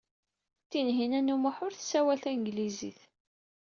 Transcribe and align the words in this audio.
Tinhinan 0.69 1.33
u 1.35 1.37
Muḥ 1.43 1.57
ur 1.65 1.73
tessawal 1.73 2.19
tanglizit. 2.23 2.99